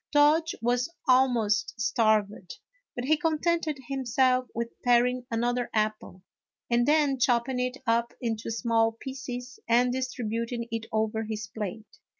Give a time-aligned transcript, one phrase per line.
[0.11, 2.57] Dodge was al most starved,
[2.95, 6.23] but he contented himself with paring another apple,
[6.71, 11.85] and then chopping it up into small pieces and distributing it over his plate.